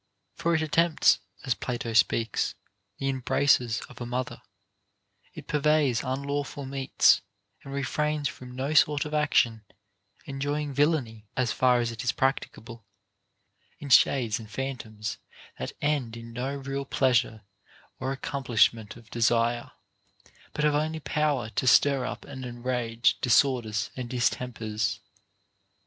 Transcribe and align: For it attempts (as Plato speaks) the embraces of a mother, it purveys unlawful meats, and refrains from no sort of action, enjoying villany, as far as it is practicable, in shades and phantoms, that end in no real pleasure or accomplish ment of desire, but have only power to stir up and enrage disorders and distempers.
For 0.33 0.55
it 0.55 0.63
attempts 0.63 1.19
(as 1.45 1.53
Plato 1.53 1.93
speaks) 1.93 2.55
the 2.97 3.07
embraces 3.07 3.81
of 3.81 4.01
a 4.01 4.05
mother, 4.07 4.41
it 5.35 5.45
purveys 5.45 6.01
unlawful 6.03 6.65
meats, 6.65 7.21
and 7.63 7.71
refrains 7.71 8.27
from 8.27 8.55
no 8.55 8.73
sort 8.73 9.05
of 9.05 9.13
action, 9.13 9.63
enjoying 10.25 10.73
villany, 10.73 11.27
as 11.37 11.51
far 11.51 11.81
as 11.81 11.91
it 11.91 12.03
is 12.03 12.13
practicable, 12.13 12.83
in 13.77 13.89
shades 13.89 14.39
and 14.39 14.49
phantoms, 14.49 15.19
that 15.59 15.73
end 15.83 16.17
in 16.17 16.33
no 16.33 16.55
real 16.55 16.83
pleasure 16.85 17.43
or 17.99 18.11
accomplish 18.11 18.73
ment 18.73 18.95
of 18.95 19.11
desire, 19.11 19.69
but 20.53 20.65
have 20.65 20.73
only 20.73 20.99
power 20.99 21.49
to 21.51 21.67
stir 21.67 22.05
up 22.07 22.25
and 22.25 22.43
enrage 22.43 23.19
disorders 23.21 23.91
and 23.95 24.09
distempers. 24.09 24.99